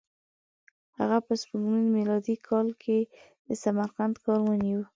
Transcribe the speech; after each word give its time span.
هغه 0.99 1.17
په 1.25 1.33
سپوږمیز 1.41 1.87
میلادي 1.97 2.35
کال 2.47 2.67
کې 2.83 2.97
د 3.47 3.49
سمرقند 3.63 4.15
ښار 4.21 4.39
ونیو. 4.43 4.81